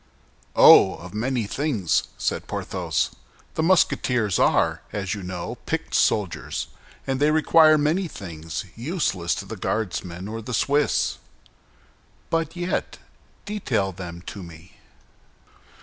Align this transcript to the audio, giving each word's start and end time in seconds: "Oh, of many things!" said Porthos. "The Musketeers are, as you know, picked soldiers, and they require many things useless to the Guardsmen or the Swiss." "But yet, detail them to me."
"Oh, 0.55 0.95
of 0.95 1.13
many 1.13 1.45
things!" 1.45 2.05
said 2.17 2.47
Porthos. 2.47 3.11
"The 3.53 3.61
Musketeers 3.61 4.39
are, 4.39 4.81
as 4.91 5.13
you 5.13 5.21
know, 5.21 5.59
picked 5.67 5.93
soldiers, 5.93 6.65
and 7.05 7.19
they 7.19 7.29
require 7.29 7.77
many 7.77 8.07
things 8.07 8.65
useless 8.75 9.35
to 9.35 9.45
the 9.45 9.55
Guardsmen 9.57 10.27
or 10.27 10.41
the 10.41 10.55
Swiss." 10.55 11.19
"But 12.31 12.55
yet, 12.55 12.97
detail 13.45 13.91
them 13.91 14.23
to 14.25 14.41
me." 14.41 14.73